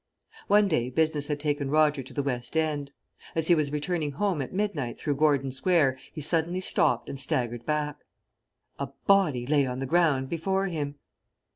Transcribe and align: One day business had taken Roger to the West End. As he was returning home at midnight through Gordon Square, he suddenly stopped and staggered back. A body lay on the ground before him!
One 0.47 0.67
day 0.67 0.89
business 0.89 1.27
had 1.27 1.39
taken 1.39 1.69
Roger 1.69 2.01
to 2.01 2.11
the 2.15 2.23
West 2.23 2.57
End. 2.57 2.91
As 3.35 3.49
he 3.49 3.53
was 3.53 3.71
returning 3.71 4.13
home 4.13 4.41
at 4.41 4.51
midnight 4.51 4.97
through 4.97 5.15
Gordon 5.17 5.51
Square, 5.51 5.99
he 6.11 6.21
suddenly 6.21 6.59
stopped 6.59 7.07
and 7.07 7.19
staggered 7.19 7.67
back. 7.67 7.97
A 8.79 8.87
body 9.05 9.45
lay 9.45 9.67
on 9.67 9.77
the 9.77 9.85
ground 9.85 10.27
before 10.27 10.65
him! 10.65 10.95